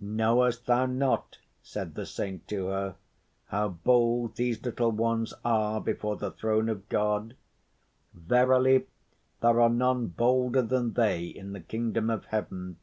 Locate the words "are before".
5.44-6.16